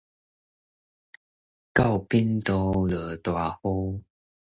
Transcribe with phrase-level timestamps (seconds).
[1.75, 4.03] 狗反肚，落大雨